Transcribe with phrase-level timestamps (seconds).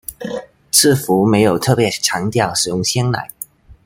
[0.71, 3.29] 似乎沒有特別強調使用鮮奶